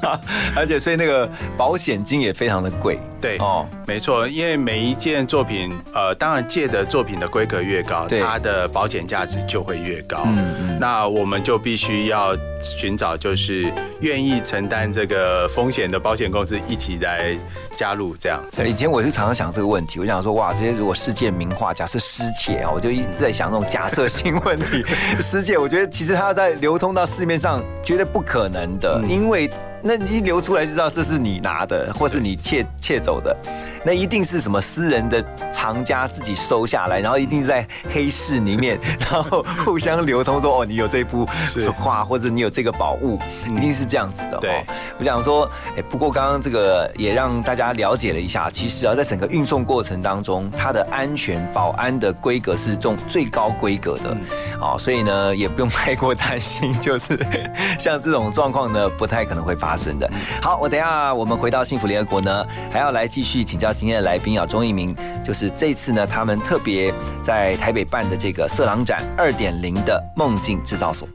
[0.56, 2.98] 而且所以那个保险金也非常的贵。
[3.20, 10.22] 对，哦，没错，因为每一件作品，呃，当然借的作品的规格越高，它的保险价值就会越高。
[10.26, 17.36] 嗯嗯，那我们就必须要寻找，就是愿意承担这个风险的保险公司一起来
[17.76, 18.40] 加入这样。
[18.66, 24.84] 以前我是常常想这个问题，我想说，哇，这些如果世界名画，假设失窃啊，我就一直在想那种假设性问题。
[25.20, 29.50] 失窃，我觉得其实它在流通到市面上，绝对不可能的，因为。
[29.82, 33.36] 那一流出来就知道这是你拿的，或是你窃窃走的，
[33.84, 41.24] 那一定是什么私人的藏家自己收下来，然后一定是在黑市里面，然后互相流通说哦，你有这幅
[41.72, 43.18] 画，或者你有这个宝物，
[43.48, 44.38] 一定是这样子的。
[44.38, 44.64] 对，
[44.98, 54.16] 我想说，哎，不过刚刚这个也让大家了解了一下，其实啊，在整个运送过程当中，它的安全保安的规格是重最高规格的，
[54.60, 57.16] 哦，所以呢，也不用太过担心，就是
[57.78, 59.67] 像这种状况呢，不太可能会发。
[59.68, 60.10] 发生的
[60.40, 66.90] 好，我等下我们回到幸福联合国呢，还要来继续请教今天的来宾啊，钟一鸣，就是这次呢，他们特别
[67.22, 71.06] 在台北办的这个色狼展二点零的梦境制造所。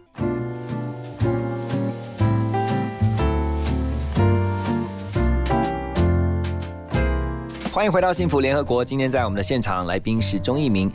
[7.73, 10.91] 欢迎回到幸福联合国，今天在我们的现场来宾是钟一鸣。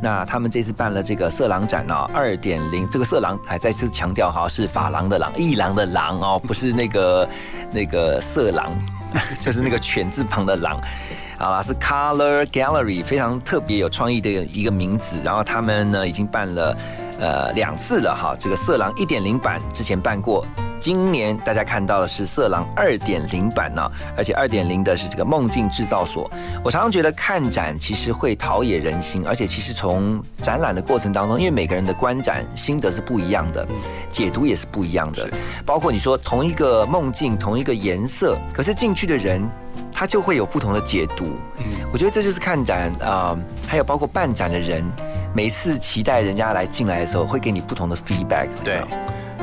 [0.00, 2.88] 那他们这次办了这个色狼展哦，二点零。
[2.88, 7.28] 这个色狼还再次强调哈，是法郎的狼，一狼的狼哦，不是那个
[7.70, 8.72] 那个色狼，
[9.42, 10.80] 就是那个犬字旁的狼。
[11.38, 15.20] 好了，是 Color Gallery，非常特别有创意的一个名字。
[15.22, 16.74] 然后他们呢已经办了
[17.20, 20.46] 呃两次了哈，这个色狼一点零版之前办过。
[20.82, 26.28] 今年大家看到的是色狼二点零版呢，而且二点零的是这个梦境制造所。
[26.64, 33.64] 我常常觉得看展其实会陶冶人心，而且其实从展览的过程当中，因为每个人的观展心得是不一样的，
[34.10, 35.30] 解读也是不一样的。
[35.64, 39.40] 包括你说同一个梦境，同一个颜色，可是进去的人
[39.92, 41.26] 他就会有不同的解读。
[41.58, 44.84] 嗯，我觉得这就是看展啊，还有包括办展的人，
[45.32, 48.48] 每次期待人家来进来的时候，会给你不同的 feedback。
[48.64, 48.82] 对。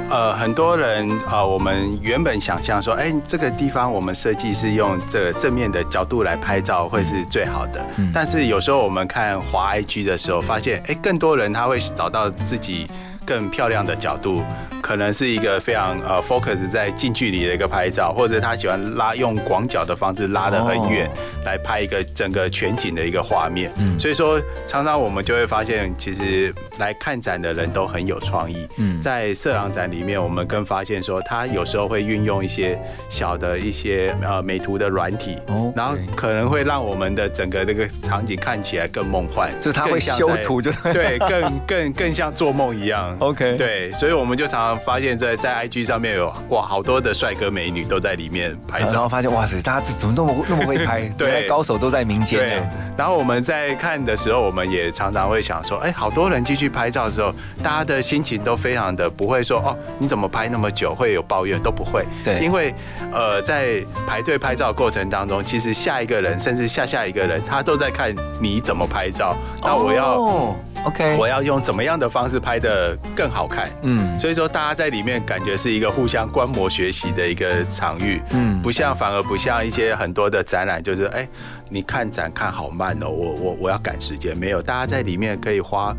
[0.10, 7.86] 呃，很多人啊，我们原本想象说，哎，这个地方我们设计是用这正面的角度来拍照会是最好的。
[8.12, 12.88] 但是有时候我们看华 IG 的时候，发现，哎，更多人他会找到自己。
[13.30, 14.44] 更漂亮的角度，
[14.82, 21.08] 可能是一个非常呃 focus 在近距离的一个拍照，或者他喜欢拉用广角的方式拉得很远，
[21.46, 23.72] 来拍一个整个全景的一个画面。
[23.78, 28.68] 嗯，所以说常常我们就会发现，其实来看展的人都很有创意。
[28.78, 43.16] 嗯，在色狼展里面，我们更发现说，他有时候会运用一些小的一些呃美图的软体，哦，然后可能会让我们的整个这个场景看起来更梦幻，就是他会修图，就对，更更更像做梦一样。
[43.20, 51.02] OK，对，所以我们就常常发现，在在 IG 上面有哇，好多的帅哥美女都在里面拍照，然后发现哇塞，大家怎么那么那么会拍？
[51.18, 52.76] 对，高手都在民间这样子。
[52.98, 60.96] 然后我们在看的时候，我们也常常会想说，哎，好多人进去拍照的时候，大家的心情都非常的不会说哦，你怎么拍那么久？
[60.96, 62.06] 会有抱怨都不会。
[62.24, 62.74] 对，因为
[63.12, 69.36] 呃，在排队拍照过程当中，其实下一个人甚至下下一个人，他都在看你怎么拍照。
[69.62, 70.56] 那我要。
[70.86, 73.70] OK，我要用怎么样的方式拍的更好看？
[73.82, 81.28] 嗯，所以说大家在里面感觉是一个互相观摩学习的一个场域，嗯，不像反而不像一些很多的展览，就是哎，
[81.70, 85.96] 你看展看好慢哦，我我我要赶时间，没有，大家在里面可以花。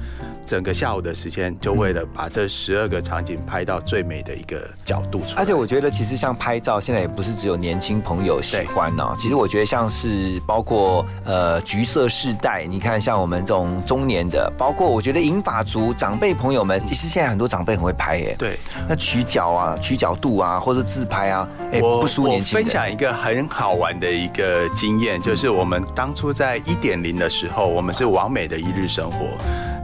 [0.47, 5.43] 整个下午的时间，就为了把这十二个场景拍到最美的一个角度出来。
[5.43, 9.15] 而且我觉得，其实像拍照，现在也不是只有年轻朋友喜欢哦。
[9.17, 18.35] 其实我觉得，像是包括呃橘色世代，你看像我们这种中年的，包括我觉得银发族长辈朋友们，其实现在很多长辈很会拍耶。
[18.37, 18.59] 对，
[18.89, 29.27] 那取角啊、取角度啊，或者自拍啊，哎，不输年轻分享一个很好玩的一个经验，就是我们当初在一点零的时候，我们是完美的一日生活。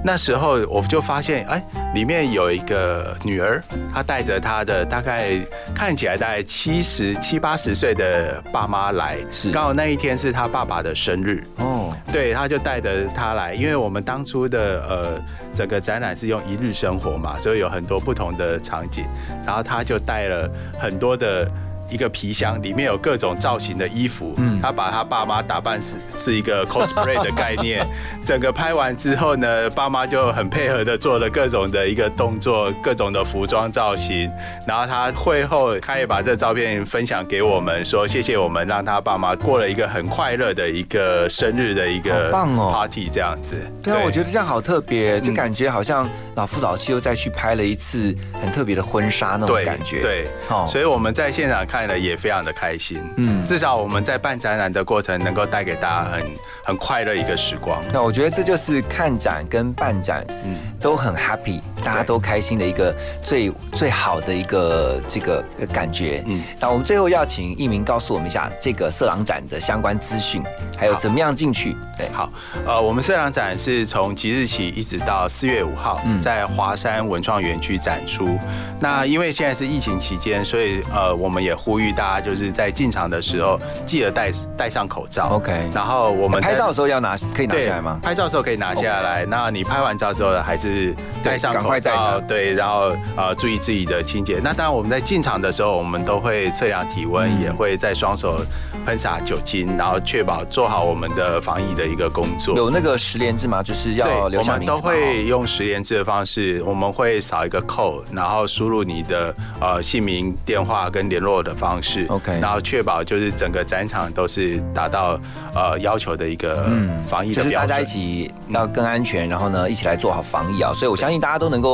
[0.05, 1.61] 那时候我就发现，哎，
[1.93, 3.61] 里面有一个女儿，
[3.93, 5.41] 她带着她的大概
[5.75, 15.21] 看起来大概七十七八十岁的爸妈来，是刚好那一天是她爸爸的生日哦，对，她就带着她来，因为我们当初的呃
[15.53, 19.05] 整个展览是用一日生活嘛，所以有很多不同的场景，
[19.45, 20.49] 然后她就带了
[20.79, 21.51] 很多的。
[21.89, 27.87] 一个皮箱里面有各种造型的衣服，嗯，他把他爸妈打扮是是一个 cosplay 的概念。
[28.27, 34.29] 整个拍完之后呢，爸妈就很配合的做了各种的一个动作，各种的服装造型。
[34.67, 43.55] 然后他会后，他也把这照片分享给我们，说谢谢我们让他爸妈过了一个很快乐的一个生日的一个棒哦 party 这样子。
[43.81, 48.13] 对啊，我觉得这样好特别，就感觉好像老夫老妻又再去拍了一次
[48.43, 50.01] 很特别的婚纱那种感觉。
[50.01, 51.76] 对，好，所以我们在现场看。
[51.77, 53.03] 看了也非常的开心。
[53.19, 56.23] 嗯，至少我们在办展览的过程能够带给大家很
[56.65, 57.83] 很快乐一个时光。
[57.93, 66.21] 那我觉得这就是看展跟办展，嗯，都很 happy，大家都开心的一个最最好的一个这个感觉。
[66.27, 70.43] 嗯，那我们最后要请一鸣告诉我们一下这个色狼展的相关资讯，
[70.77, 71.77] 还有怎么样进去。
[71.97, 72.29] 对，好，
[72.67, 78.37] 呃，我们色狼展是从即日起一直到四月五号，在华山文创园区展出。
[78.81, 85.29] 那因为现在是疫情期间，所以呃，我们也呼吁大家就是在进场的时候记得戴戴上口罩。
[85.29, 85.71] OK。
[85.73, 87.99] 然后我们拍照的时候要拿，可以拿下来吗？
[88.03, 89.25] 拍照的时候可以拿下来。
[89.25, 94.39] 那你拍完照之后还是戴上口罩，对，然后呃注意自己的清洁。
[94.45, 98.39] 那当然我们在进场的时候，我们都会测量体温，也会在双手
[98.85, 101.87] 喷洒酒精，然后确保做好我们的防疫的。
[101.87, 103.63] 一个工作有那个十连制吗？
[103.63, 104.07] 就是要。
[104.27, 112.05] 我们都会用十连制的方式，我们会扫一个扣，然后输入你的呃姓名、电话跟联络的方式。
[112.09, 115.17] OK，然后确保就是整个展场都是达到
[115.55, 116.69] 呃要求的一个
[117.09, 117.45] 防疫的标准。
[117.45, 120.73] 就是大家一起要更安全，然后呢一起来做好防疫啊！
[120.75, 121.66] 所以我相信大家都能够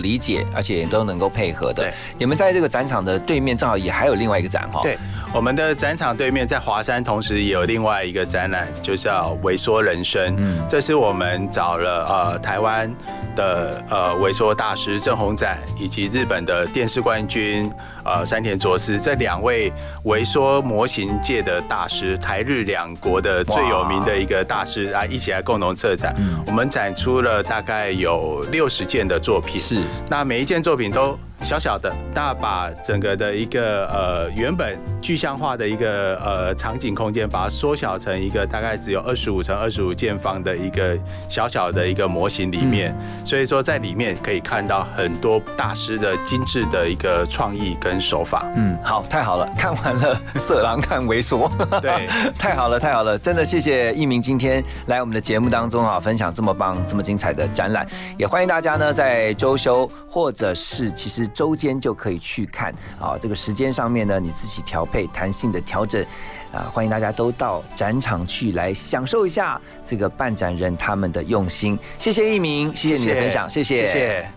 [0.00, 1.82] 理解，而且都能够配合的。
[1.82, 4.80] 对，你们在这个展场的对面，正好也还有另外一个展哈。
[4.82, 4.98] 对，
[5.34, 9.58] 我们的展场对面在华山，同时也有另外一个展览，就是要为。
[9.58, 12.88] 说人生，嗯，这是我们找了呃台湾
[13.34, 17.68] 的呃萎缩大师郑宏展，以及日本的电视冠军
[18.04, 19.72] 呃山田卓司这两位
[20.04, 26.14] 萎缩模型界的大师，台日两国的最有名的一个大师啊，一起来共同策展。
[26.46, 31.14] 我们展出了大概有六十件的作品，是那每一件作品都。
[31.42, 48.44] 小小的，那把整个的一个呃原本具象化的一个呃场景空间，把它缩小成一个大概只有二十五乘二十五见方的一个小小的一个模型里面，所以说在里面可以看到很多大师的精致的一个创意跟手法。
[48.56, 51.48] 嗯，好，太好了，看完了色狼看猥琐，
[51.80, 57.86] 对， 太好了，太好了，真的谢谢一鸣今天来我们的节目当中啊，分享这么棒、这么精彩的展览，
[58.18, 61.27] 也欢迎大家呢在周休或者是其实。
[61.28, 66.04] 周间就可以去看啊，这个时间上面呢，你自己调配弹性的调整
[66.52, 71.78] 啊，欢迎大家都到展场去来享受一下这个办展人他们的用心。
[71.98, 73.86] 谢谢一鸣，谢谢你的分享，谢谢。
[73.86, 74.28] 谢谢。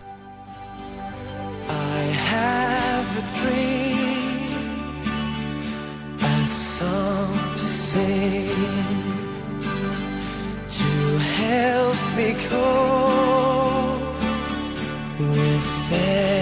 [15.94, 16.41] If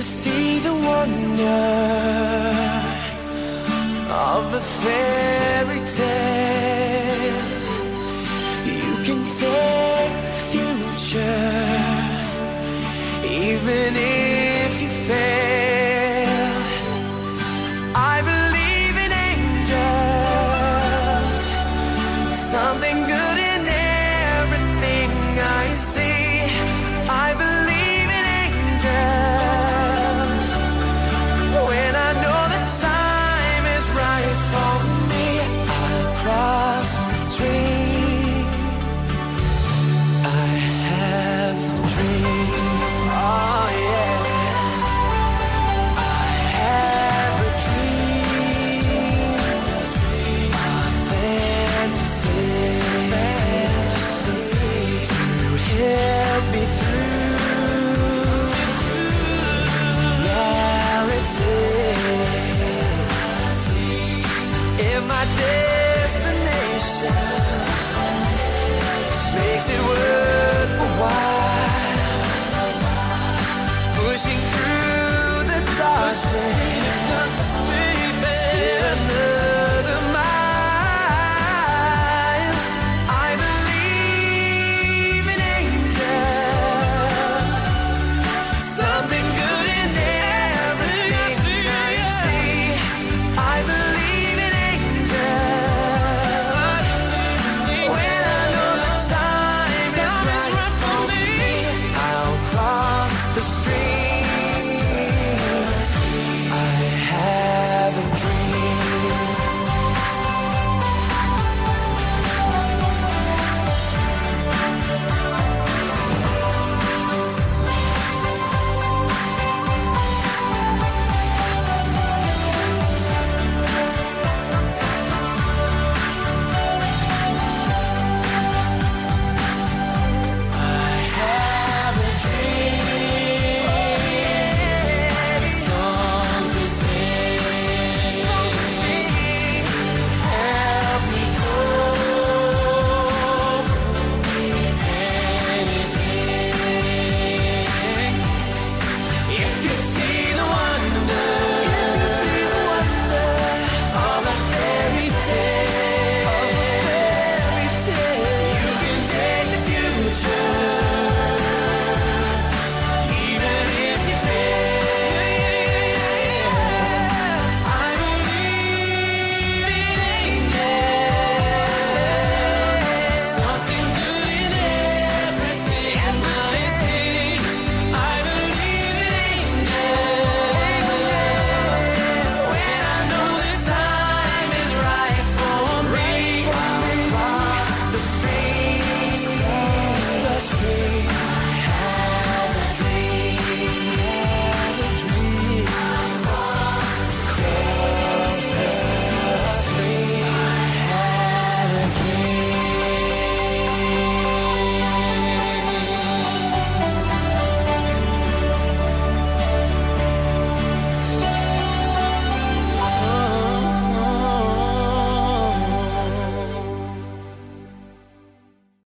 [0.00, 1.60] you see the wonder
[4.10, 7.42] of the fairy tale,
[8.64, 11.50] you can take the future,
[13.28, 14.39] even if